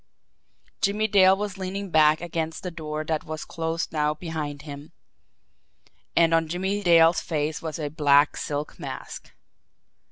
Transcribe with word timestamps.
Jimmie 0.81 1.07
Dale 1.07 1.37
was 1.37 1.59
leaning 1.59 1.91
back 1.91 2.21
against 2.21 2.63
the 2.63 2.71
door 2.71 3.03
that 3.05 3.23
was 3.23 3.45
closed 3.45 3.91
now 3.93 4.15
behind 4.15 4.63
him 4.63 4.93
and 6.15 6.33
on 6.33 6.47
Jimmie 6.47 6.81
Dale's 6.81 7.21
face 7.21 7.61
was 7.61 7.77
a 7.77 7.87
black 7.89 8.35
silk 8.35 8.79
mask. 8.79 9.31